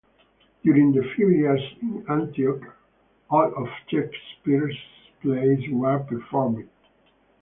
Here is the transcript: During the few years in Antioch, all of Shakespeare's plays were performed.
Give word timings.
During 0.63 0.93
the 0.93 1.03
few 1.15 1.29
years 1.29 1.61
in 1.79 2.03
Antioch, 2.09 2.75
all 3.29 3.53
of 3.53 3.67
Shakespeare's 3.87 4.75
plays 5.21 5.69
were 5.69 5.99
performed. 5.99 6.67